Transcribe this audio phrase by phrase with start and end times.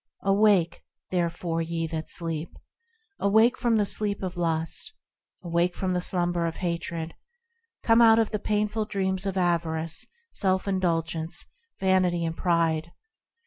[0.23, 0.83] Awake!
[1.11, 2.57] therefore, ye that sleep!
[3.19, 4.95] Awake from the sleep of lust!
[5.43, 7.13] Awake from the slumber of hatred!
[7.83, 11.45] Come out of the painful dreams of avarice, self indulgence,
[11.79, 12.93] vanity and pride